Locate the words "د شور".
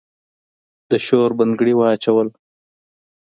0.89-1.29